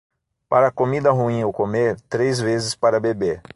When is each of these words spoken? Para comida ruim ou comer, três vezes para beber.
Para 0.49 0.71
comida 0.71 1.11
ruim 1.11 1.43
ou 1.43 1.53
comer, 1.53 2.01
três 2.09 2.39
vezes 2.39 2.73
para 2.73 2.99
beber. 2.99 3.39